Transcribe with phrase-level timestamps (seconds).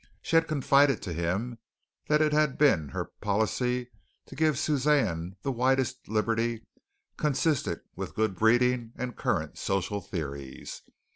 [0.23, 1.59] She had confided to him
[2.07, 3.91] that it had been her policy
[4.25, 6.65] to give Suzanne the widest liberty
[7.17, 10.81] consistent with good breeding and current social theories.